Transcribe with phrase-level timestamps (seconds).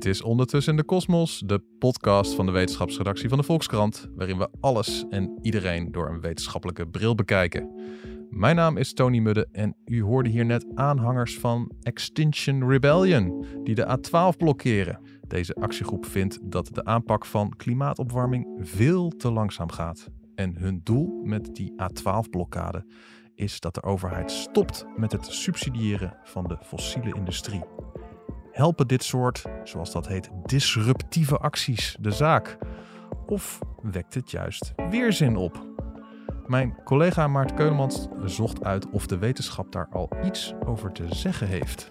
[0.00, 4.48] Dit is Ondertussen de Kosmos, de podcast van de wetenschapsredactie van de Volkskrant, waarin we
[4.60, 7.74] alles en iedereen door een wetenschappelijke bril bekijken.
[8.30, 13.74] Mijn naam is Tony Mudde en u hoorde hier net aanhangers van Extinction Rebellion, die
[13.74, 15.00] de A12 blokkeren.
[15.28, 20.08] Deze actiegroep vindt dat de aanpak van klimaatopwarming veel te langzaam gaat.
[20.34, 22.84] En hun doel met die A12-blokkade
[23.34, 27.62] is dat de overheid stopt met het subsidiëren van de fossiele industrie.
[28.60, 32.58] Helpen dit soort, zoals dat heet, disruptieve acties de zaak?
[33.26, 35.66] Of wekt het juist weerzin op?
[36.46, 41.46] Mijn collega Maart Keulemans zocht uit of de wetenschap daar al iets over te zeggen
[41.46, 41.88] heeft.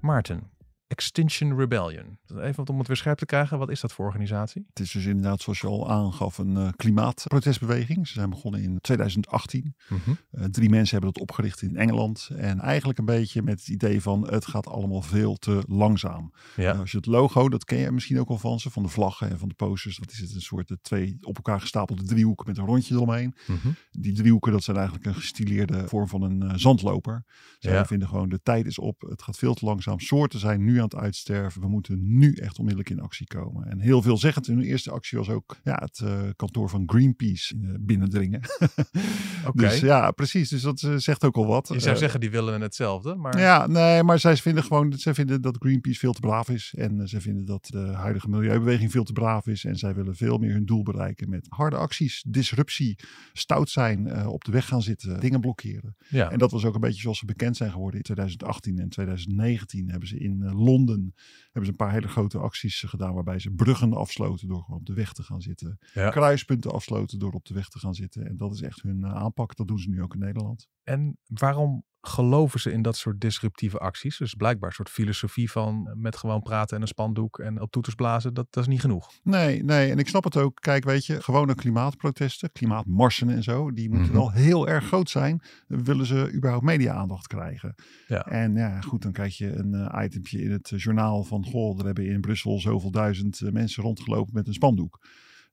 [0.00, 0.51] Maarten,
[0.92, 2.18] Extinction Rebellion.
[2.40, 4.64] Even om het weer scherp te krijgen, wat is dat voor organisatie?
[4.68, 8.06] Het is dus inderdaad, zoals je al aangaf, een uh, klimaatprotestbeweging.
[8.08, 9.74] Ze zijn begonnen in 2018.
[9.90, 12.30] Uh, drie mensen hebben dat opgericht in Engeland.
[12.36, 16.32] En eigenlijk een beetje met het idee van het gaat allemaal veel te langzaam.
[16.56, 16.72] Ja.
[16.74, 18.88] Uh, als je het logo, dat ken je misschien ook al van ze, van de
[18.88, 19.96] vlaggen en van de posters.
[19.96, 23.34] Dat is het een soort de twee op elkaar gestapelde driehoeken met een rondje eromheen.
[23.46, 23.68] Mhm.
[23.90, 27.24] Die driehoeken, dat zijn eigenlijk een gestileerde vorm van een zandloper.
[27.58, 27.86] Zij Ja.
[27.86, 30.00] vinden gewoon de tijd is op, het gaat veel te langzaam.
[30.00, 31.60] Soorten zijn nu aan het uitsterven.
[31.60, 33.66] We moeten nu echt onmiddellijk in actie komen.
[33.66, 36.82] En heel veel zeggend in hun eerste actie was ook ja, het eh, kantoor van
[36.86, 38.40] Greenpeace eh, binnendringen.
[39.48, 39.58] Oké.
[39.58, 40.48] Dus ja, precies.
[40.48, 41.68] Dus dat eh, zegt ook al wat.
[41.72, 43.38] Je zou zeggen, die willen hetzelfde, maar...
[43.38, 46.74] ja, nee, maar zij vinden gewoon zij vinden dat Greenpeace veel te braaf is.
[46.76, 49.64] En zij vinden dat de huidige milieubeweging veel te braaf is.
[49.64, 52.98] En zij willen veel meer hun doel bereiken met harde acties, disruptie,
[53.32, 55.96] stout zijn, op de weg gaan zitten, dingen blokkeren.
[56.08, 56.30] Ja.
[56.30, 59.90] En dat was ook een beetje zoals ze bekend zijn geworden in 2018 en 2019
[59.90, 63.38] hebben ze in eh, Londen hebben ze een paar hele grote acties eh, gedaan waarbij
[63.38, 65.78] ze bruggen afsloten door op de weg te gaan zitten.
[65.94, 66.10] Ja.
[66.10, 68.26] Kruispunten afsloten door op de weg te gaan zitten.
[68.26, 69.56] En dat is echt hun eh, aanpak.
[69.56, 70.68] Dat doen ze nu ook in Nederland.
[70.82, 74.16] En waarom geloven ze in dat soort disruptieve acties?
[74.16, 77.70] Dus blijkbaar een soort filosofie van eh, met gewoon praten en een spandoek en op
[77.70, 79.10] toeters blazen, dat, dat is niet genoeg.
[79.22, 80.60] Nee, nee, en ik snap het ook.
[80.60, 84.16] Kijk, weet je, gewone klimaatprotesten, klimaatmarsen en zo, die moeten Mhm.
[84.16, 85.42] wel heel erg groot zijn.
[85.66, 87.74] Willen ze überhaupt media-aandacht krijgen?
[88.06, 88.26] Ja.
[88.26, 91.78] En ja, goed, dan krijg je een eh, itempje in het eh, journaal van, goh,
[91.78, 94.98] er hebben in Brussel zoveel duizend mensen rondgelopen met een spandoek.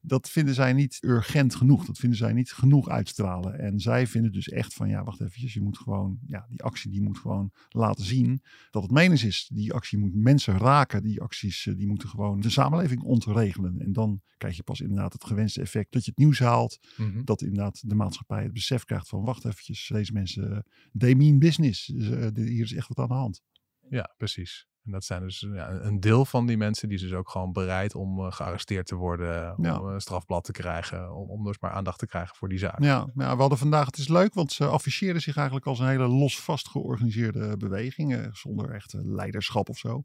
[0.02, 1.86] Dat vinden zij niet urgent genoeg.
[1.86, 3.60] Dat vinden zij niet genoeg uitstralen.
[3.60, 5.54] En zij vinden dus echt van, ja, wacht eventjes.
[5.54, 9.50] Je moet gewoon, ja, die actie die moet gewoon laten zien dat het menens is.
[9.54, 11.04] Die actie moet mensen raken.
[11.04, 13.80] Die acties eh, die moeten gewoon de samenleving ontregelen.
[13.80, 16.80] En dan krijg je pas inderdaad het gewenste effect dat je het nieuws haalt.
[17.24, 20.60] Dat inderdaad de maatschappij het besef krijgt van, wacht eventjes, deze mensen, eh,
[20.98, 21.86] they mean business.
[21.86, 23.42] Dus, eh, hier is echt wat aan de hand.
[23.90, 24.69] Ja, precies.
[24.90, 27.52] En dat zijn dus ja, een deel van die mensen die is dus ook gewoon
[27.52, 29.80] bereid om eh, gearresteerd te worden, om Ja.
[29.80, 32.84] een strafblad te krijgen, om, om dus maar aandacht te krijgen voor die zaak.
[32.84, 35.80] Ja, maar ja, we hadden vandaag, het is leuk, want ze afficheren zich eigenlijk als
[35.80, 40.02] een hele losvast georganiseerde beweging, eh, zonder echt eh, leiderschap of zo.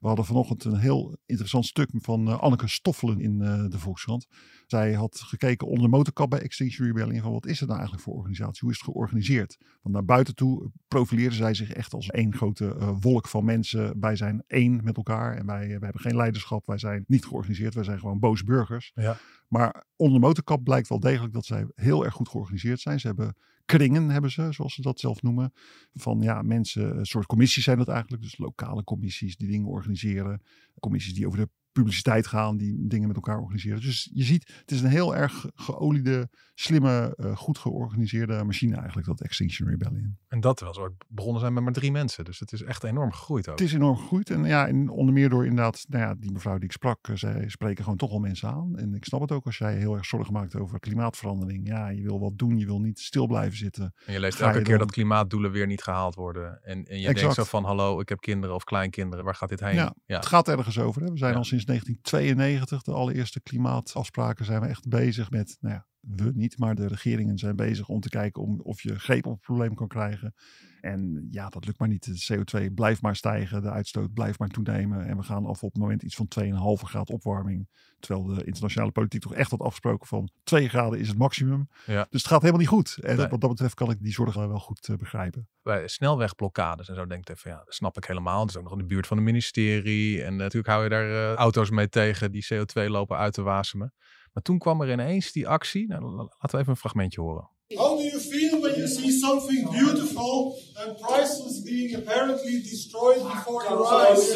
[0.00, 4.26] We hadden vanochtend een heel interessant stuk van eh, Anneke Stoffelen in eh, de Volkskrant.
[4.66, 8.08] Zij had gekeken onder de motorkap bij Extinction Rebellion van wat is het nou eigenlijk
[8.08, 9.56] voor organisatie, hoe is het georganiseerd?
[9.82, 14.00] Want naar buiten toe profileerden zij zich echt als één grote eh, wolk van mensen.
[14.00, 17.74] Wij zijn één met elkaar en wij, wij hebben geen leiderschap, wij zijn niet georganiseerd,
[17.74, 18.92] wij zijn gewoon boze burgers.
[18.94, 19.16] Ja.
[19.48, 23.00] Maar onder de motorkap blijkt wel degelijk dat zij heel erg goed georganiseerd zijn.
[23.00, 25.52] Ze hebben kringen, hebben ze, zoals ze dat zelf noemen.
[25.94, 28.22] Van ja, mensen, een soort commissies zijn dat eigenlijk.
[28.22, 30.42] Dus lokale commissies die dingen organiseren.
[30.80, 33.80] Commissies die over de publiciteit gaan, die dingen met elkaar organiseren.
[33.80, 39.06] Dus je ziet, het is een heel erg geoliede, slimme, eh, goed georganiseerde machine eigenlijk,
[39.06, 40.16] dat Extinction Rebellion.
[40.36, 42.24] En dat ze ook begonnen zijn met maar drie mensen.
[42.24, 43.58] Dus het is echt enorm gegroeid ook.
[43.58, 44.30] Het is enorm gegroeid.
[44.30, 47.16] En ja, en onder meer door inderdaad, nou ja, die mevrouw die ik sprak, eh,
[47.16, 48.76] zij spreken gewoon toch wel mensen aan.
[48.76, 51.66] En ik snap het ook als jij heel erg zorgen maakt over klimaatverandering.
[51.68, 53.94] Ja, je wil wat doen, je wil niet stil blijven zitten.
[54.06, 56.62] En je leest Ga elke je keer dan- dat klimaatdoelen weer niet gehaald worden.
[56.62, 59.24] En, en je denkt zo van, hallo, ik heb kinderen of kleinkinderen.
[59.24, 59.74] Waar gaat dit heen?
[59.74, 60.16] Ja, ja.
[60.16, 61.02] Het gaat ergens over.
[61.02, 61.10] Hè?
[61.10, 61.38] We zijn Ja.
[61.38, 66.58] al sinds 1992, de allereerste klimaatafspraken, zijn we echt bezig met nou ja, we niet,
[66.58, 69.74] maar de regeringen zijn bezig om te kijken om, of je greep op het probleem
[69.74, 70.34] kan krijgen.
[70.80, 72.26] En ja, dat lukt maar niet.
[72.28, 75.06] De CO2 blijft maar stijgen, de uitstoot blijft maar toenemen.
[75.06, 76.48] En we gaan af op het moment iets van 2,5
[76.82, 77.68] graden opwarming.
[77.98, 81.68] Terwijl de internationale politiek toch echt had afgesproken van 2 graden is het maximum.
[81.86, 82.06] Ja.
[82.10, 82.98] Dus het gaat helemaal niet goed.
[83.00, 83.28] En Nee.
[83.28, 85.48] wat dat betreft kan ik die zorgen wel goed eh, begrijpen.
[85.62, 88.40] bij snelwegblokkades en zo denk ik van ja, dat snap ik helemaal.
[88.40, 90.22] Het is ook nog in de buurt van het ministerie.
[90.22, 93.94] En natuurlijk hou je daar eh, auto's mee tegen die CO2 lopen uit te wasemen.
[94.36, 95.86] Maar toen kwam er ineens die actie.
[95.86, 97.48] Nou, la- laten we even een fragmentje horen.
[97.74, 103.64] How do you feel when you see something beautiful and priceless being apparently destroyed before
[103.68, 104.34] your eyes?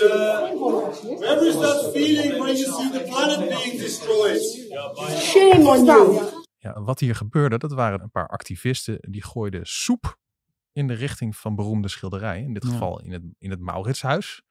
[1.19, 4.41] Where is that feeling when you see the planet being destroyed?
[5.21, 6.21] Shame on you.
[6.59, 10.19] Ja, wat hier gebeurde, dat waren een paar activisten die gooiden soep
[10.73, 12.45] in de richting van beroemde schilderijen.
[12.45, 12.71] In dit Ja.
[12.71, 14.43] geval in het, in het Mauritshuis.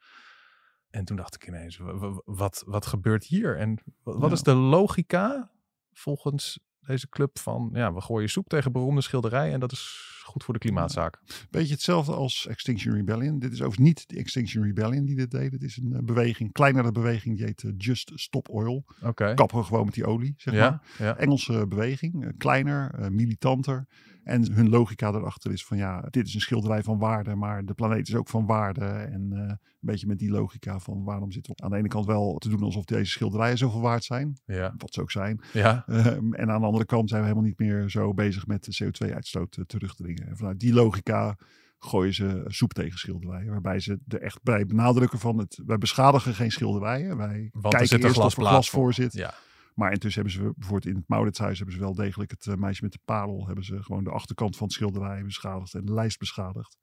[0.89, 3.57] En toen dacht ik ineens, wa- wa- wat, wat gebeurt hier?
[3.57, 4.36] En wa- wat Ja.
[4.36, 5.51] is de logica
[5.94, 10.44] volgens deze club van, ja, we gooien soep tegen beroemde schilderijen en dat is goed
[10.44, 11.19] voor de klimaatzaak.
[11.50, 13.39] Beetje hetzelfde als Extinction Rebellion.
[13.39, 15.51] Dit is overigens niet de Extinction Rebellion die dit deed.
[15.51, 18.86] Het is een eh, beweging, kleinere beweging, die heet eh, Just Stop Oil.
[19.01, 19.33] Oké.
[19.33, 20.81] Kappen gewoon met die olie, zeg maar.
[20.97, 21.15] Ja.
[21.18, 23.88] Engelse beweging, eh, kleiner, militanter.
[24.29, 27.73] En hun logica erachter is van ja, dit is een schilderij van waarde, maar de
[27.73, 28.85] planeet is ook van waarde.
[28.85, 32.05] En eh, een beetje met die logica van waarom zitten we aan de ene kant
[32.05, 35.41] wel te doen alsof deze schilderijen zoveel waard zijn, Ja, wat ze ook zijn.
[35.53, 35.83] ja.
[35.87, 38.83] Ehm, en aan de andere kant zijn we helemaal niet meer zo bezig met de
[38.83, 40.27] CO2-uitstoot eh, terug te dringen.
[40.27, 41.35] En vanuit die logica
[41.79, 43.51] gooien ze soep tegen schilderijen.
[43.51, 47.17] Waarbij ze er echt bij benadrukken van het, wij beschadigen geen schilderijen.
[47.17, 48.81] Wij Want er kijken zit een eerst of er glas voor.
[48.81, 49.13] voor zit.
[49.13, 49.33] Ja,
[49.79, 52.83] Maar intussen hebben ze bijvoorbeeld in het Mauritshuis hebben ze wel degelijk het eh, meisje
[52.83, 53.45] met de parel.
[53.45, 56.77] Hebben ze gewoon de achterkant van het schilderij beschadigd en de lijst beschadigd.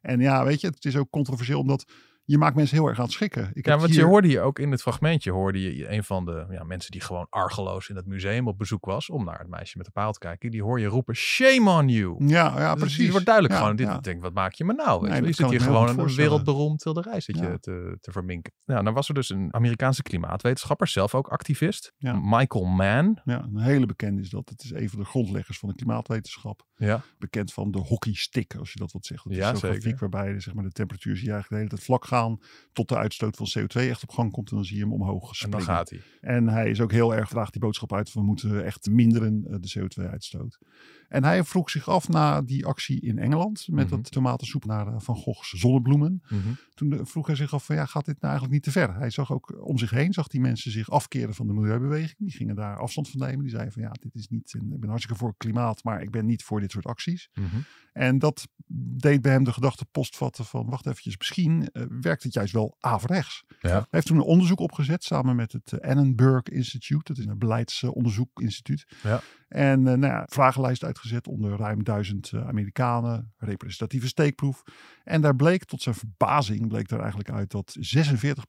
[0.00, 1.92] En ja, weet je, het is ook controversieel omdat
[2.28, 3.50] je maakt mensen heel erg aan het schrikken.
[3.52, 6.04] Ik ja heb want hier- je hoorde hier ook in het fragmentje, hoorde je een
[6.04, 9.38] van de ja, mensen die gewoon argeloos in het museum op bezoek was, om naar
[9.38, 12.14] het meisje met de paal te kijken, die hoor je roepen, shame on you.
[12.26, 13.02] Ja, ja Dus precies.
[13.02, 13.76] Het wordt duidelijk Ja, gewoon.
[13.76, 13.98] Dit, ja.
[13.98, 15.00] Denk, wat maak je me nou?
[15.00, 18.52] Weet Nee, je, je zit hier gewoon een wereldberoemd schilderij zit je te, te verminken.
[18.64, 22.12] Nou, dan was er dus een Amerikaanse klimaatwetenschapper, zelf ook activist, Ja.
[22.22, 23.20] Michael Mann.
[23.24, 24.48] Ja, een hele bekende is dat.
[24.48, 26.66] Het is een van de grondleggers van de klimaatwetenschap.
[26.76, 29.24] Ja, Bekend van de hockeystick, als je dat wat zegt.
[29.24, 31.82] Dat Ja, is zo'n grafiek waarbij zeg maar, de temperatuur je eigenlijk de hele tijd
[31.82, 32.40] vlak gaan.
[32.72, 34.50] Tot de uitstoot van CO2 echt op gang komt.
[34.50, 35.58] En dan zie je hem omhoog en springen.
[35.58, 36.00] dan gaat hij.
[36.20, 39.44] En hij is ook heel erg, vraagt die boodschap uit van we moeten echt minderen
[39.46, 40.58] eh, de CO2-uitstoot.
[41.08, 43.96] En hij vroeg zich af na die actie in Engeland met Mhm.
[43.96, 46.22] dat tomatensoep naar eh, Van Gogh's zonnebloemen.
[46.28, 46.38] Mhm.
[46.74, 48.94] Toen eh, vroeg hij zich af van ja, gaat dit nou eigenlijk niet te ver?
[48.94, 52.18] Hij zag ook om zich heen, zag die mensen zich afkeren van de milieubeweging.
[52.18, 53.40] Die gingen daar afstand van nemen.
[53.40, 56.26] Die zeiden van ja, dit is niet, ik ben hartstikke voor klimaat, maar ik ben
[56.26, 57.28] niet voor dit soort acties.
[57.34, 57.46] Mhm.
[57.92, 58.48] En dat
[58.96, 62.76] deed bij hem de gedachte postvatten van wacht eventjes, misschien eh, werkt het juist wel
[62.80, 63.44] averechts.
[63.60, 63.68] Ja.
[63.70, 67.02] Hij heeft toen een onderzoek opgezet samen met het Annenberg Institute.
[67.12, 68.86] Dat is een beleidsonderzoekinstituut.
[69.02, 69.20] Ja.
[69.48, 73.32] En eh, nou vragenlijst uitgezet onder ruim duizend eh, Amerikanen.
[73.36, 74.62] Representatieve steekproef.
[75.04, 77.80] En daar bleek tot zijn verbazing bleek daar eigenlijk uit dat 46%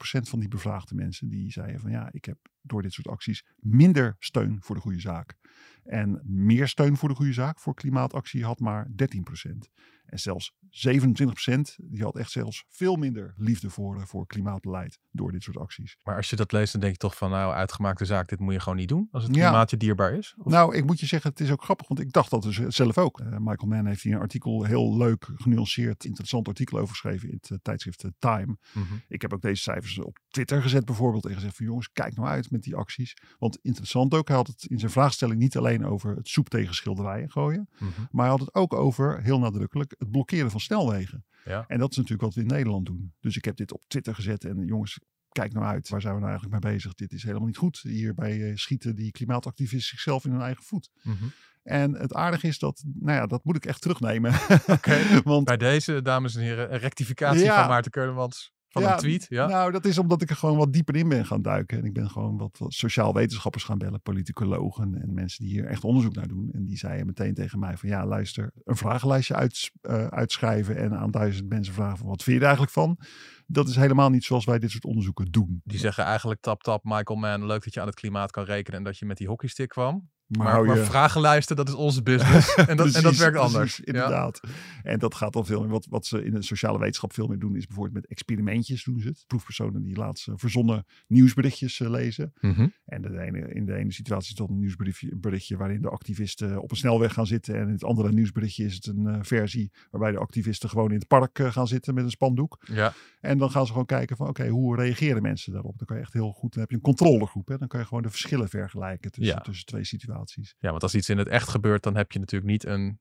[0.01, 4.15] van die bevraagde mensen die zeiden van ja, ik heb door dit soort acties minder
[4.19, 5.35] steun voor de goede zaak.
[5.83, 9.69] En meer steun voor de goede zaak voor klimaatactie had maar 13%.
[10.05, 15.31] En zelfs 27% die had echt zelfs veel minder liefde voor, eh, voor klimaatbeleid door
[15.31, 15.97] dit soort acties.
[16.03, 18.53] Maar als je dat leest, dan denk je toch van, nou, uitgemaakte zaak, dit moet
[18.53, 19.07] je gewoon niet doen.
[19.11, 20.35] Als het klimaat je dierbaar is.
[20.37, 22.57] Of- Nou, ik moet je zeggen, het is ook grappig, want ik dacht dat dus
[22.57, 23.19] zelf ook.
[23.19, 27.35] Eh, Michael Mann heeft hier een artikel, heel leuk, genuanceerd, interessant artikel over geschreven in
[27.41, 28.57] het eh, tijdschrift eh, Time.
[28.73, 28.93] Mhm.
[29.07, 32.27] Ik heb ook deze cijfers op Twitter gezet bijvoorbeeld en gezegd van jongens, kijk nou
[32.27, 33.13] uit met die acties.
[33.39, 36.75] Want interessant ook, hij had het in zijn vraagstelling niet alleen over het soep tegen
[36.75, 37.89] schilderijen gooien, Mhm.
[38.11, 41.25] maar hij had het ook over, heel nadrukkelijk, het blokkeren van snelwegen.
[41.45, 41.63] Ja.
[41.67, 43.13] En dat is natuurlijk wat we in Nederland doen.
[43.19, 44.99] Dus ik heb dit op Twitter gezet en jongens,
[45.31, 45.89] kijk nou uit.
[45.89, 46.93] Waar zijn we nou eigenlijk mee bezig?
[46.93, 47.79] Dit is helemaal niet goed.
[47.81, 50.89] Hierbij eh, schieten die klimaatactivisten zichzelf in hun eigen voet.
[51.03, 51.15] Mhm.
[51.63, 54.31] En het aardige is dat, nou ja, dat moet ik echt terugnemen.
[55.23, 57.59] Want Bij deze, dames en heren, een rectificatie Ja.
[57.59, 59.25] van Maarten Keulemans van Ja, een tweet.
[59.29, 59.47] Ja.
[59.47, 61.77] Nou, dat is omdat ik er gewoon wat dieper in ben gaan duiken.
[61.77, 65.83] En ik ben gewoon wat, sociaal wetenschappers gaan bellen, politicologen en mensen die hier echt
[65.83, 66.49] onderzoek naar doen.
[66.53, 69.49] En die zeiden meteen tegen mij van ja, luister, een vragenlijstje
[69.81, 72.99] eh, uitschrijven en aan duizend mensen vragen van wat vind je er eigenlijk van?
[73.47, 75.61] Dat is helemaal niet zoals wij dit soort onderzoeken doen.
[75.63, 78.79] Die zeggen eigenlijk tap tap Michael Mann, leuk dat je aan het klimaat kan rekenen
[78.79, 80.09] en dat je met die hockeystick kwam.
[80.29, 82.55] Maar, Maar, hou maar je- vragenlijsten, dat is onze business.
[82.55, 83.77] en, dat, en dat werkt precies, anders.
[83.77, 83.83] Ja.
[83.85, 84.39] Inderdaad.
[84.83, 85.69] En dat gaat dan veel meer.
[85.69, 88.99] Wat, wat ze in de sociale wetenschap veel meer doen, is bijvoorbeeld met experimentjes doen
[88.99, 89.23] ze het.
[89.27, 92.33] Proefpersonen die laatst eh, verzonnen nieuwsberichtjes eh, lezen.
[92.39, 92.67] Mhm.
[92.85, 96.61] En de ene, in de ene situatie is dat een nieuwsberichtje berichtje waarin de activisten
[96.61, 97.55] op een snelweg gaan zitten.
[97.55, 100.97] En in het andere nieuwsberichtje is het een eh, versie waarbij de activisten gewoon in
[100.99, 102.57] het park gaan zitten met een spandoek.
[102.73, 102.93] ja.
[103.19, 105.77] En dan gaan ze gewoon kijken van oké, hoe reageren mensen daarop?
[105.77, 107.47] Dan kan je echt heel goed, dan heb je een controlegroep.
[107.47, 107.57] Hè?
[107.57, 109.41] Dan kan je gewoon de verschillen vergelijken tussen, Ja.
[109.41, 110.17] tussen twee situaties.
[110.59, 112.99] Ja, want als iets in het echt gebeurt, dan heb je natuurlijk niet een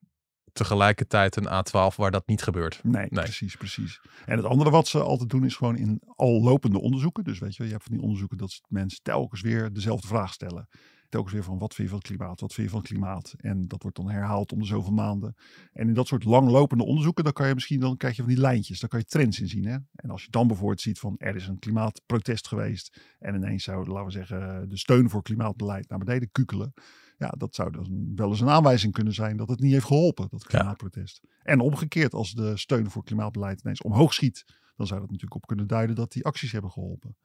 [0.53, 2.81] tegelijkertijd een A12 waar dat niet gebeurt.
[2.83, 3.25] Nee, Nee.
[3.25, 4.01] precies, precies.
[4.27, 7.25] En het andere wat ze altijd doen is gewoon in al lopende onderzoeken.
[7.25, 10.69] Dus weet je, je hebt van die onderzoeken dat mensen telkens weer dezelfde vraag stellen.
[11.09, 13.35] Telkens weer van wat vind je van het klimaat, wat vind je van het klimaat.
[13.37, 15.35] En dat wordt dan herhaald om de zoveel maanden.
[15.73, 18.41] En in dat soort langlopende onderzoeken, dan kan je misschien, dan krijg je van die
[18.41, 19.65] lijntjes, dan kan je trends in zien.
[19.65, 19.77] Hè?
[19.95, 23.00] En als je dan bijvoorbeeld ziet van er is een klimaatprotest geweest.
[23.19, 26.73] En ineens zou, laten we zeggen, de steun voor klimaatbeleid naar beneden kukelen.
[27.19, 30.27] Ja, dat zou dan wel eens een aanwijzing kunnen zijn dat het niet heeft geholpen,
[30.31, 31.21] dat klimaatprotest.
[31.43, 34.45] En omgekeerd, als de steun voor klimaatbeleid ineens omhoog schiet,
[34.77, 37.17] dan zou dat natuurlijk op kunnen duiden dat die acties hebben geholpen.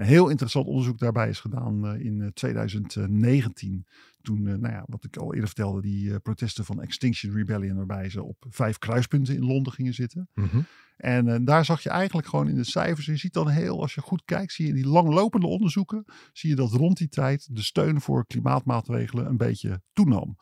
[0.00, 3.86] Een heel interessant onderzoek daarbij is gedaan eh, in eh, 2019.
[4.22, 7.76] Toen, eh, nou ja, wat ik al eerder vertelde, die eh, protesten van Extinction Rebellion,
[7.76, 10.28] waarbij ze op vijf kruispunten in Londen gingen zitten.
[10.34, 10.60] Mhm.
[10.96, 13.94] En eh, daar zag je eigenlijk gewoon in de cijfers, je ziet dan heel, als
[13.94, 17.48] je goed kijkt, zie je in die langlopende onderzoeken, zie je dat rond die tijd
[17.56, 20.36] de steun voor klimaatmaatregelen een beetje toenam.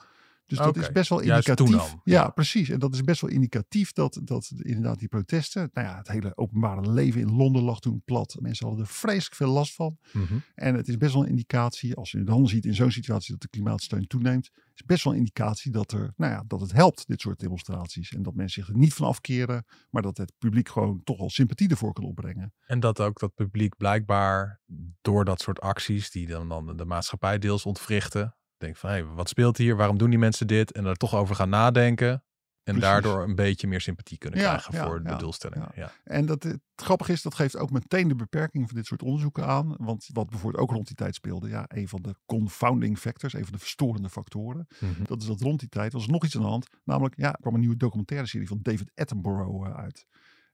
[0.48, 1.96] Dus dat is best wel indicatief.
[2.04, 2.68] Ja, precies.
[2.68, 6.36] En dat is best wel indicatief dat, dat inderdaad die protesten, nou ja, het hele
[6.36, 8.36] openbare leven in Londen lag toen plat.
[8.40, 9.98] Mensen hadden er vreselijk veel last van.
[10.12, 10.38] Mhm.
[10.54, 13.40] En het is best wel een indicatie, als je dan ziet in zo'n situatie dat
[13.40, 17.06] de klimaatsteun toeneemt, is best wel een indicatie dat, er, nou ja, dat het helpt,
[17.06, 18.12] dit soort demonstraties.
[18.12, 21.30] En dat mensen zich er niet van afkeren, maar dat het publiek gewoon toch wel
[21.30, 22.52] sympathie ervoor kan opbrengen.
[22.66, 24.60] En dat ook dat publiek blijkbaar
[25.00, 29.28] door dat soort acties, die dan, dan de maatschappij deels ontwrichten, denkt van hé, wat
[29.28, 29.76] speelt hier?
[29.76, 30.72] Waarom doen die mensen dit?
[30.72, 32.22] En er toch over gaan nadenken.
[32.62, 32.92] En Precies.
[32.92, 35.68] daardoor een beetje meer sympathie kunnen Ja, krijgen ja, voor de doelstellingen.
[35.74, 35.92] Ja.
[36.04, 39.46] En dat, het grappige is, dat geeft ook meteen de beperking van dit soort onderzoeken
[39.46, 39.74] aan.
[39.78, 43.42] Want wat bijvoorbeeld ook rond die tijd speelde, ja, een van de confounding factors, een
[43.44, 45.04] van de verstorende factoren, Mhm.
[45.04, 46.66] dat is dat rond die tijd was er nog iets aan de hand.
[46.84, 50.06] Namelijk, ja, er kwam een nieuwe documentaire serie van David Attenborough eh, uit.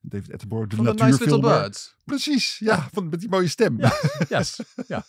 [0.09, 1.61] David Attenborough, de Van de Nice Little natuurfilmer.
[1.61, 1.93] Birds.
[2.03, 3.79] Precies, ja, van, met die mooie stem.
[4.29, 4.59] Yes.
[4.87, 5.05] Ja.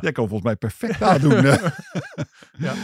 [0.00, 1.44] Jij kan volgens mij perfect nadoen.
[1.44, 1.56] hè.
[2.58, 2.74] Ja.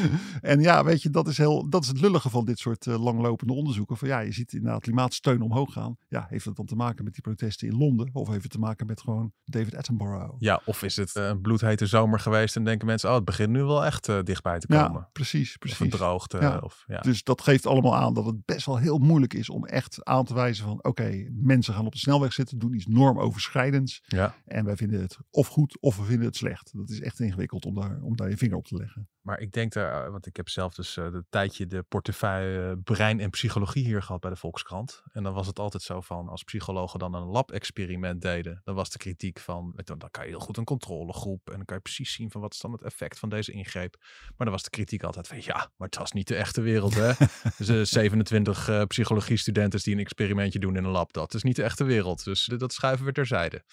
[0.40, 3.02] En ja, weet je, dat is, heel, dat is het lullige van dit soort eh,
[3.02, 3.96] langlopende onderzoeken.
[3.96, 5.96] Van ja, je ziet inderdaad klimaatsteun omhoog gaan.
[6.08, 8.10] Ja, heeft het dan te maken met die protesten in Londen?
[8.12, 10.34] Of heeft het te maken met gewoon David Attenborough?
[10.38, 13.50] ja, of is het eh, een bloedhete zomer geweest en denken mensen, oh, het begint
[13.50, 15.00] nu wel echt eh, dichtbij te komen.
[15.00, 15.80] Ja, precies, Of precies.
[15.80, 16.38] een droogte.
[16.40, 16.58] Ja.
[16.58, 17.00] Of, ja.
[17.00, 20.24] Dus dat geeft allemaal aan dat het best wel heel moeilijk is om echt aan
[20.24, 24.02] te wijzen van oké, mensen gaan op de snelweg zitten, doen iets normoverschrijdends.
[24.06, 24.34] ja.
[24.44, 26.70] En wij vinden het of goed of we vinden het slecht.
[26.72, 29.08] Dat is echt ingewikkeld om daar, om daar je vinger op te leggen.
[29.26, 32.76] Maar ik denk daar, want ik heb zelf dus eh een tijdje de portefeuille eh,
[32.84, 35.02] brein en psychologie hier gehad bij de Volkskrant.
[35.12, 38.90] En dan was het altijd zo van, als psychologen dan een lab-experiment deden, dan was
[38.90, 42.12] de kritiek van, dan kan je heel goed een controlegroep en dan kan je precies
[42.12, 43.96] zien van wat is dan het effect van deze ingreep.
[44.00, 46.94] Maar dan was de kritiek altijd van, ja, maar het was niet de echte wereld,
[46.94, 47.12] hè.
[47.58, 51.62] dus eh, 27 eh, psychologie-studenten die een experimentje doen in een dat is niet de
[51.62, 52.24] echte wereld.
[52.24, 53.64] Dus dat schuiven we terzijde.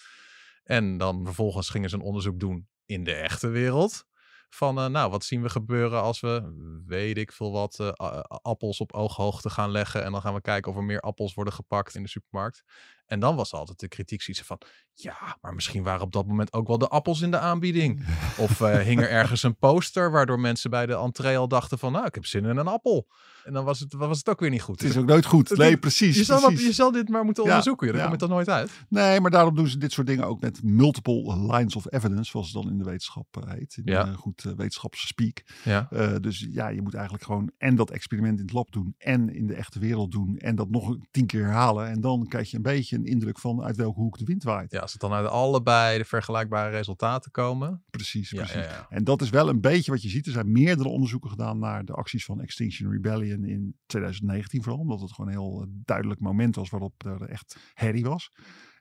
[0.62, 4.04] En dan vervolgens gingen ze een onderzoek doen in de echte wereld.
[4.54, 6.42] Van, eh, nou, wat zien we gebeuren als we,
[6.86, 10.04] weet ik veel wat, eh, appels op ooghoogte gaan leggen.
[10.04, 12.62] En dan gaan we kijken of er meer appels worden gepakt in de supermarkt.
[13.04, 14.60] En dan was altijd de kritiek zoiets van,
[14.92, 18.06] ja, maar misschien waren op dat moment ook wel de appels in de aanbieding.
[18.38, 21.92] Of eh, hing er ergens een poster waardoor mensen bij de entree al dachten van,
[21.92, 23.06] nou, ik heb zin in een appel.
[23.44, 24.80] En dan was het, was het ook weer niet goed.
[24.80, 25.56] Het is ook nooit goed.
[25.56, 26.16] Nee, Het- precies.
[26.16, 26.24] je,
[26.72, 27.86] zal je dit maar moeten Ja, onderzoeken.
[27.86, 28.02] Daar ja.
[28.02, 28.70] kom je toch nooit uit?
[28.88, 32.52] Nee, maar daarom doen ze dit soort dingen ook met multiple lines of evidence, zoals
[32.52, 33.76] het dan in de wetenschap heet.
[33.76, 34.12] In Ja.
[34.12, 35.44] goed uh, wetenschapsspeak.
[35.64, 35.88] Ja.
[35.92, 39.34] Uh, dus ja, je moet eigenlijk gewoon en dat experiment in het lab doen en
[39.34, 41.88] in de echte wereld doen en dat nog tien keer herhalen.
[41.88, 44.70] En dan krijg je een beetje een indruk van uit welke hoek de wind waait.
[44.70, 47.82] Ja, als het dan uit allebei de vergelijkbare resultaten komen.
[47.90, 48.54] Precies, precies.
[48.54, 48.86] ja, ja.
[48.88, 50.26] En dat is wel een beetje wat je ziet.
[50.26, 54.80] Er zijn meerdere onderzoeken gedaan naar de acties van Extinction Rebellion in 2019 vooral.
[54.80, 58.30] Omdat het gewoon een heel eh, duidelijk moment was waarop er echt herrie was.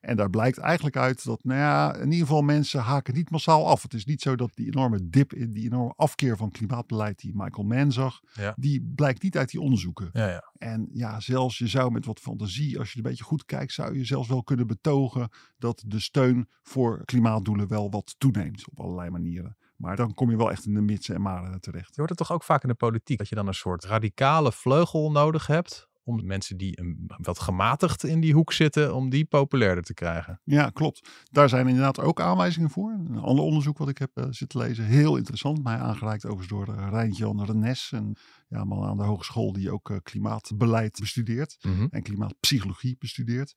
[0.04, 3.68] En daar blijkt eigenlijk uit dat, nou ja, in ieder geval mensen haken niet massaal
[3.68, 3.82] af.
[3.82, 7.32] Het is niet zo dat die enorme dip, in die enorme afkeer van klimaatbeleid die
[7.36, 8.54] Michael Mann zag, Ja.
[8.58, 10.10] die blijkt niet uit die onderzoeken.
[10.14, 10.52] Ja, ja.
[10.58, 13.98] En ja, zelfs je zou met wat fantasie, als je een beetje goed kijkt, zou
[13.98, 19.10] je zelfs wel kunnen betogen dat de steun voor klimaatdoelen wel wat toeneemt op allerlei
[19.10, 19.58] manieren.
[19.76, 21.88] Maar dan kom je wel echt in de mitsen en maren terecht.
[21.90, 24.52] Je hoort het toch ook vaak in de politiek dat je dan een soort radicale
[24.52, 29.26] vleugel nodig hebt om mensen die een, wat gematigd in die hoek zitten, om die
[29.26, 30.42] populairder te krijgen.
[30.44, 31.10] Ja, klopt.
[31.32, 32.92] Daar zijn inderdaad ook aanwijzingen voor.
[32.92, 35.64] Een ander onderzoek wat ik heb uh, zitten lezen, heel interessant.
[35.64, 38.16] Mij aangereikt overigens door uh, Rijntjan Renes, een
[38.48, 41.88] ja, man aan de hogeschool die ook uh, klimaatbeleid bestudeert Mhm.
[41.90, 43.54] en klimaatpsychologie bestudeert.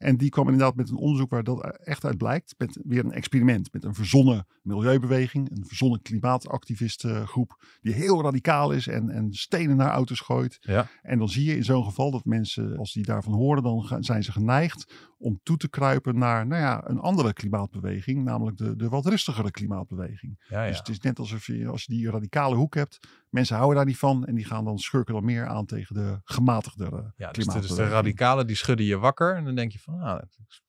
[0.00, 2.54] En die kwam inderdaad met een onderzoek waar dat echt uit blijkt.
[2.58, 3.72] Met weer een experiment.
[3.72, 5.50] Met een verzonnen milieubeweging.
[5.50, 7.64] Een verzonnen klimaatactivistengroep.
[7.80, 10.58] Die heel radicaal is en, en stenen naar auto's gooit.
[10.60, 10.88] Ja.
[11.02, 14.22] En dan zie je in zo'n geval dat mensen, als die daarvan horen, dan zijn
[14.22, 18.24] ze geneigd om toe te kruipen naar nou ja, een andere klimaatbeweging.
[18.24, 20.44] Namelijk de, de wat rustigere klimaatbeweging.
[20.48, 20.68] Ja, ja.
[20.68, 22.98] Dus het is net alsof je, als je die radicale hoek hebt,
[23.30, 24.24] mensen houden daar niet van.
[24.26, 27.70] En die gaan dan schurken dan meer aan tegen de gematigdere Ja, dus, de- dus
[27.74, 30.62] de radicalen die schudden je wakker en dan denk je van, ah, het is-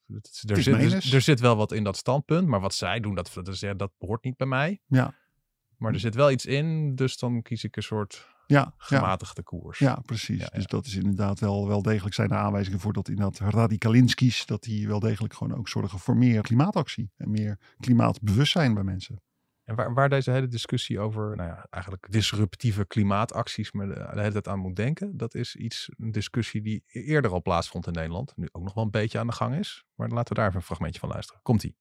[0.47, 1.07] er, zit, menens.
[1.09, 3.59] er, er zit wel wat in dat standpunt, maar wat zij doen, dat, dat, is,
[3.59, 4.81] ja, dat hoort niet bij mij.
[4.87, 5.13] Ja.
[5.77, 9.43] Maar er zit wel iets in, dus dan kies ik een soort Ja, ja, gematigde
[9.43, 9.79] koers.
[9.79, 10.39] ja, precies.
[10.39, 10.57] Ja, ja.
[10.57, 14.63] Dus dat is inderdaad wel, wel degelijk zijn er aanwijzingen voor dat inderdaad radicalinskies, dat
[14.63, 19.21] die wel degelijk gewoon ook zorgen voor meer klimaatactie en meer klimaatbewustzijn bij mensen.
[19.63, 24.31] En waar, waar deze hele discussie over, nou ja, eigenlijk disruptieve klimaatacties me de, hele
[24.31, 27.93] tijd aan moet denken, dat is iets, een discussie die e-, eerder al plaatsvond in
[27.93, 29.85] Nederland, nu ook nog wel een beetje aan de gang is.
[29.95, 31.41] Maar laten we daar even een fragmentje van luisteren.
[31.41, 31.77] Komt-ie.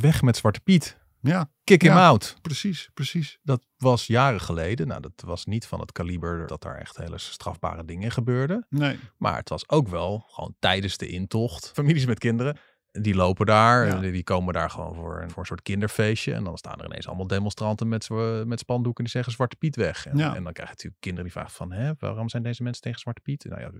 [0.00, 1.05] Weg met Zwarte Piet.
[1.26, 2.06] Ja, Kick him Ja.
[2.06, 2.36] out.
[2.42, 3.38] precies, precies.
[3.42, 4.86] Dat was jaren geleden.
[4.86, 8.66] Nou, dat was niet van het kaliber dat daar echt hele strafbare dingen gebeurden.
[8.68, 11.70] Nee, Maar het was ook wel gewoon tijdens de intocht.
[11.74, 12.58] Families met kinderen.
[12.92, 13.98] Die lopen daar, Ja.
[14.00, 16.34] die komen daar gewoon voor een, voor een soort kinderfeestje.
[16.34, 18.08] En dan staan er ineens allemaal demonstranten met,
[18.44, 20.06] met spandoeken die zeggen Zwarte Piet weg.
[20.06, 20.34] En, Ja.
[20.34, 23.00] en dan krijg je natuurlijk kinderen die vragen van, hè, waarom zijn deze mensen tegen
[23.00, 23.44] Zwarte Piet?
[23.44, 23.70] Nou ja,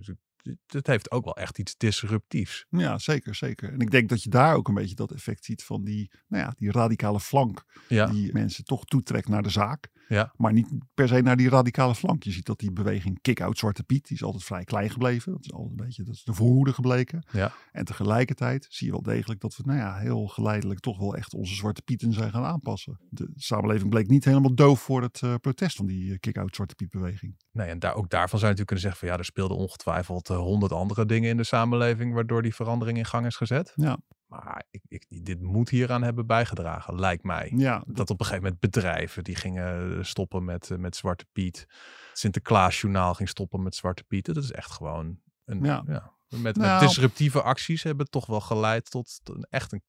[0.67, 2.67] het heeft ook wel echt iets disruptiefs.
[2.71, 3.73] ja, zeker, zeker.
[3.73, 6.45] En ik denk dat je daar ook een beetje dat effect ziet van die, nou
[6.45, 9.91] ja, die radicale flank Ja, die mensen toch toetrekt naar de zaak.
[10.09, 10.33] Ja.
[10.37, 12.23] Maar niet per se naar die radicale flank.
[12.23, 15.33] Je ziet dat die beweging kick-out Zwarte Piet, die is altijd vrij klein gebleven.
[15.33, 17.25] Dat is altijd een beetje dat is de voorhoede gebleken.
[17.33, 17.53] Ja.
[17.73, 21.35] En tegelijkertijd zie je wel degelijk dat we nou ja, heel geleidelijk toch wel echt
[21.35, 23.01] onze Zwarte Pieten zijn gaan aanpassen.
[23.09, 26.75] De samenleving bleek niet helemaal doof voor het eh, protest van die eh, kick-out Zwarte
[26.75, 27.37] Piet beweging.
[27.53, 30.31] Nee, en daar, ook daarvan zou je natuurlijk kunnen zeggen van ja, er speelden ongetwijfeld
[30.31, 33.73] eh, honderd andere dingen in de samenleving waardoor die verandering in gang is gezet.
[33.75, 34.86] Ja, Maar ik, ik,
[35.27, 37.53] dit moet hieraan hebben bijgedragen, lijkt mij.
[37.57, 41.67] ja Dat op een gegeven moment bedrijven die gingen stoppen met, eh, met Zwarte Piet.
[42.13, 44.25] Sinterklaasjournaal ging stoppen met Zwarte Piet.
[44.27, 45.83] Dat is echt gewoon een, ja.
[45.87, 46.13] Ja.
[46.29, 46.81] met, met Nou.
[46.87, 49.83] disruptieve acties hebben toch wel geleid tot een, echt een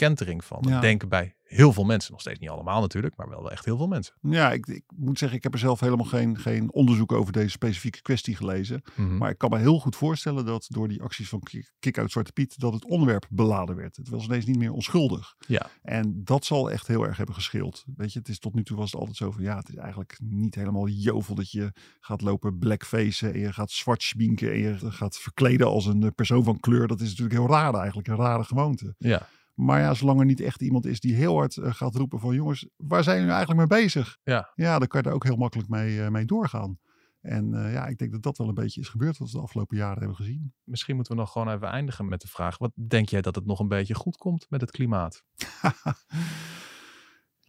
[0.00, 0.80] kentering van Ja.
[0.80, 2.12] denken bij heel veel mensen.
[2.12, 4.14] Nog steeds niet allemaal natuurlijk, maar wel echt heel veel mensen.
[4.20, 7.48] Ja, ik, ik moet zeggen, ik heb er zelf helemaal geen, geen onderzoek over deze
[7.48, 8.82] specifieke kwestie gelezen.
[8.96, 9.16] Mhm.
[9.16, 11.42] Maar ik kan me heel goed voorstellen dat door die acties van
[11.78, 13.96] Kick-Out Zwarte Piet, dat het onderwerp beladen werd.
[13.96, 15.34] Het was ineens niet meer onschuldig.
[15.46, 15.70] Ja.
[15.82, 17.84] En dat zal echt heel erg hebben gescheeld.
[17.96, 19.74] Weet je, het is tot nu toe was het altijd zo van, ja, het is
[19.76, 24.58] eigenlijk niet helemaal jovel dat je gaat lopen blackfacen en je gaat zwart schminken en
[24.58, 26.86] je gaat verkleden als een persoon van kleur.
[26.86, 28.94] Dat is natuurlijk heel raar eigenlijk, een rare gewoonte.
[28.98, 29.28] ja.
[29.60, 32.34] Maar ja, zolang er niet echt iemand is die heel hard eh, gaat roepen van
[32.34, 34.18] jongens, waar zijn jullie eigenlijk mee bezig?
[34.22, 34.52] Ja.
[34.54, 36.78] Ja, dan kan je er ook heel makkelijk mee, eh, mee doorgaan.
[37.20, 39.42] En eh, ja, ik denk dat dat wel een beetje is gebeurd wat we de
[39.42, 40.54] afgelopen jaren hebben gezien.
[40.64, 42.58] Misschien moeten we nog gewoon even eindigen met de vraag.
[42.58, 45.22] Wat denk jij dat het nog een beetje goed komt met het klimaat?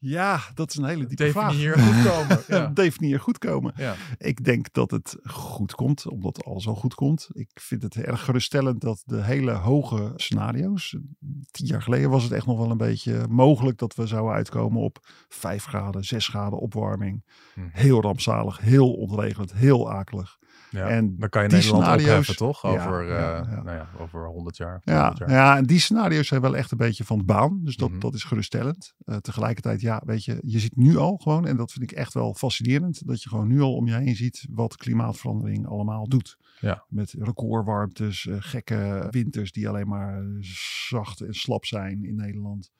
[0.03, 1.51] Ja, dat is een hele diepe vraag.
[1.51, 2.39] Definieer goed komen.
[2.57, 2.67] Ja.
[2.67, 3.73] Definieer goed komen.
[3.75, 3.95] Ja.
[4.17, 7.29] Ik denk dat het goed komt, omdat alles al goed komt.
[7.31, 10.97] Ik vind het erg geruststellend dat de hele hoge scenario's.
[11.51, 14.81] Tien jaar geleden was het echt nog wel een beetje mogelijk dat we zouden uitkomen
[14.81, 17.25] op 5 graden, 6 graden opwarming.
[17.55, 17.67] Mhm.
[17.71, 20.39] Heel rampzalig, heel onregeld, heel akelig.
[20.69, 22.65] Ja, En dan kan je die Nederland scenario's- opheffen, toch?
[22.65, 23.63] Over, ja, eh, ja.
[23.63, 24.81] Nou ja, over 100 jaar.
[24.83, 25.29] Ja, 200 jaar.
[25.29, 27.59] ja, en die scenario's zijn wel echt een beetje van de baan.
[27.63, 27.99] Dus dat, Mhm.
[27.99, 28.93] dat is geruststellend.
[29.05, 32.13] Eh, tegelijkertijd, ja, weet je, je ziet nu al gewoon, en dat vind ik echt
[32.13, 36.37] wel fascinerend, dat je gewoon nu al om je heen ziet wat klimaatverandering allemaal doet.
[36.59, 36.83] Ja.
[36.89, 40.23] Met recordwarmtes, eh, gekke winters die alleen maar
[40.89, 42.71] zacht en slap zijn in Nederland.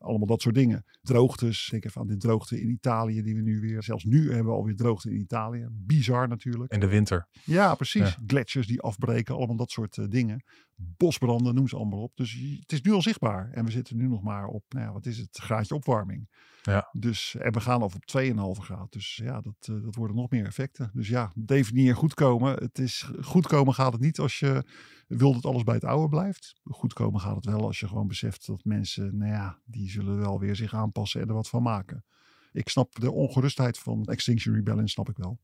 [0.00, 0.84] Allemaal dat soort dingen.
[1.02, 1.68] Droogtes.
[1.70, 3.82] Denk even aan de droogte in Italië die we nu weer.
[3.82, 5.66] Zelfs nu hebben we alweer droogte in Italië.
[5.70, 6.72] Bizar natuurlijk.
[6.72, 7.28] In de winter.
[7.44, 8.08] Ja, precies.
[8.08, 8.22] Ja.
[8.26, 10.44] Gletsjers die afbreken, allemaal dat soort eh, dingen.
[10.74, 12.16] Bosbranden, noem ze allemaal op.
[12.16, 13.50] Dus het is nu al zichtbaar.
[13.50, 16.28] En we zitten nu nog maar op, nou ja, wat is het, graadje opwarming.
[16.62, 16.88] Ja.
[16.92, 18.92] Dus, en we gaan af op 2,5 graad.
[18.92, 20.90] Dus ja, dat, eh, dat worden nog meer effecten.
[20.94, 22.54] Dus ja, definieer goedkomen.
[22.54, 24.64] Het is, goedkomen gaat het niet als je
[25.08, 26.60] wil dat alles bij het oude blijft.
[26.64, 30.38] Goedkomen gaat het wel als je gewoon beseft dat mensen, nou ja, die zullen wel
[30.38, 32.04] weer zich aanpassen en er wat van maken.
[32.52, 35.40] Ik snap de ongerustheid van Extinction Rebellion, snap ik wel.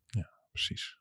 [0.53, 0.99] Precies.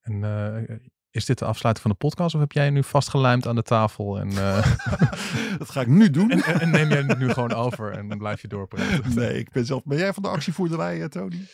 [0.00, 0.76] En eh,
[1.16, 2.34] is dit de afsluiting van de podcast?
[2.34, 4.18] Of heb jij je nu vastgelijmd aan de tafel?
[4.18, 4.76] En, eh,
[5.58, 6.30] Dat ga ik nu doen.
[6.30, 9.14] en, en, en neem jij het nu gewoon over en blijf je doorpraten?
[9.14, 9.82] Nee, ik ben zelf.
[9.84, 11.46] Ben jij van de actievoerderij, eh, Tony?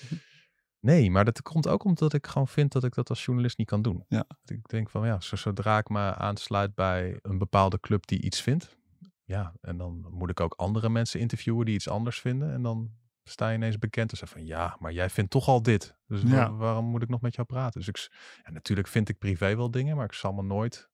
[0.81, 3.66] Nee, maar dat komt ook omdat ik gewoon vind dat ik dat als journalist niet
[3.68, 4.05] kan doen.
[4.09, 4.25] Ja.
[4.44, 8.40] Ik denk van ja, zo- zodra ik me aansluit bij een bepaalde club die iets
[8.40, 8.77] vindt.
[9.25, 12.53] Ja, en dan moet ik ook andere mensen interviewen die iets anders vinden.
[12.53, 12.90] En dan
[13.25, 15.97] sta je ineens bekend en zeg van ja, maar jij vindt toch al dit.
[16.07, 16.53] Dus Ja.
[16.53, 17.81] waarom moet ik nog met jou praten?
[17.81, 18.09] Dus ik,
[18.45, 20.91] ja, natuurlijk vind ik privé wel dingen, maar ik zal me nooit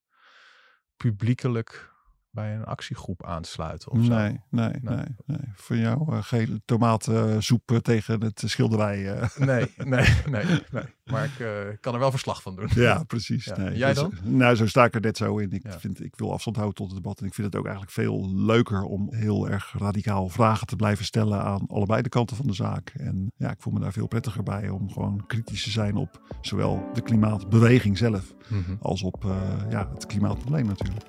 [0.96, 1.96] publiekelijk
[2.38, 4.14] bij een actiegroep aansluiten of zo.
[4.14, 4.96] Nee, nee, Nee.
[4.96, 5.38] nee, nee.
[5.54, 9.12] Voor jou eh, gele tomatensoep eh, tegen het schilderij.
[9.14, 9.28] eh.
[9.46, 10.82] Nee, nee, nee, nee.
[11.04, 12.68] Maar ik kan er wel verslag van doen.
[12.74, 13.44] Ja, precies.
[13.44, 13.56] Ja.
[13.58, 14.12] Nee, Jij dus, dan?
[14.22, 15.50] nou, zo sta ik er net zo in.
[15.52, 15.78] Ik, Ja.
[15.78, 17.20] vind, ik wil afstand houden tot het debat.
[17.20, 21.04] En ik vind het ook eigenlijk veel leuker om heel erg radicaal vragen te blijven
[21.04, 22.92] stellen aan allebei de kanten van de zaak.
[22.96, 26.20] En ja, ik voel me daar veel prettiger bij om gewoon kritisch te zijn op
[26.40, 28.74] zowel de klimaatbeweging zelf Mhm.
[28.80, 29.22] als op
[29.70, 31.04] ja, het klimaatprobleem natuurlijk.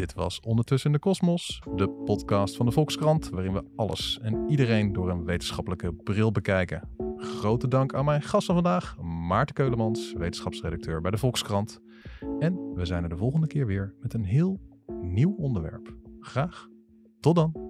[0.00, 4.50] Dit was Ondertussen in de Kosmos, de podcast van de Volkskrant, waarin we alles en
[4.50, 6.88] iedereen door een wetenschappelijke bril bekijken.
[7.16, 11.80] Grote dank aan mijn gast van vandaag, Maarten Keulemans, wetenschapsredacteur bij de Volkskrant.
[12.38, 14.60] En we zijn er de volgende keer weer met een heel
[15.02, 15.96] nieuw onderwerp.
[16.20, 16.68] Graag.
[17.20, 17.69] Tot dan.